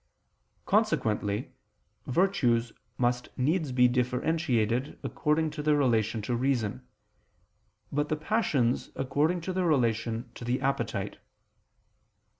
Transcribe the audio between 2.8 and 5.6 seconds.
must needs be differentiated according